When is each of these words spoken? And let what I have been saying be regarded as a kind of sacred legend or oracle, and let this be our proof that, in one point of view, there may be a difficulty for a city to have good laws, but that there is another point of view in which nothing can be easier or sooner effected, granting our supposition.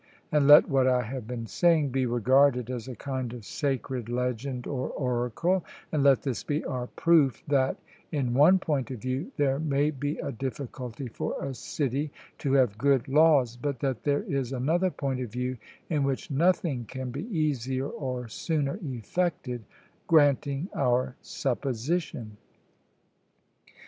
And 0.31 0.47
let 0.47 0.67
what 0.67 0.87
I 0.87 1.03
have 1.03 1.27
been 1.27 1.45
saying 1.45 1.89
be 1.91 2.07
regarded 2.07 2.71
as 2.71 2.87
a 2.87 2.95
kind 2.95 3.31
of 3.35 3.45
sacred 3.45 4.09
legend 4.09 4.65
or 4.65 4.89
oracle, 4.89 5.63
and 5.91 6.01
let 6.01 6.23
this 6.23 6.43
be 6.43 6.65
our 6.65 6.87
proof 6.87 7.43
that, 7.47 7.77
in 8.11 8.33
one 8.33 8.57
point 8.57 8.89
of 8.89 8.97
view, 8.99 9.31
there 9.37 9.59
may 9.59 9.91
be 9.91 10.17
a 10.17 10.31
difficulty 10.31 11.07
for 11.07 11.39
a 11.45 11.53
city 11.53 12.11
to 12.39 12.53
have 12.53 12.79
good 12.79 13.07
laws, 13.07 13.55
but 13.55 13.79
that 13.81 14.01
there 14.01 14.23
is 14.23 14.51
another 14.53 14.89
point 14.89 15.21
of 15.21 15.31
view 15.31 15.59
in 15.87 16.01
which 16.03 16.31
nothing 16.31 16.85
can 16.85 17.11
be 17.11 17.25
easier 17.27 17.87
or 17.87 18.27
sooner 18.27 18.79
effected, 18.83 19.63
granting 20.07 20.67
our 20.75 21.15
supposition. 21.21 22.37